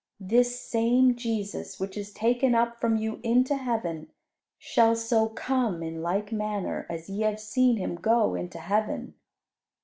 [0.19, 4.09] This same Jesus, which is taken up from you into heaven,
[4.57, 9.13] shall so come in like manner as ye have seen Him go into heaven."